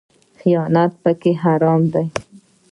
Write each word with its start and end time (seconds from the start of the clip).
خیانت 0.39 0.91
پکې 1.03 1.31
حرام 1.43 1.81
دی 1.93 2.05